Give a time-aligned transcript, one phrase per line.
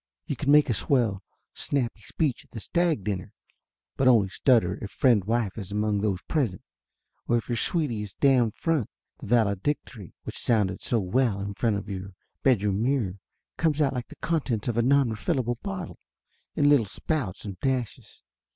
[0.25, 1.21] You can make a swell
[1.53, 3.33] snappy speech at th stag dinner,
[3.97, 6.63] but only stutter if friend wife is amongs those present.
[7.27, 11.75] Or if your sweetie is down front, th< valedictory which sounded so well in front
[11.75, 13.19] of you bedroom mirror
[13.57, 15.99] comes out like the contents of a non refillable bottle,
[16.55, 18.23] in little spouts and dashes.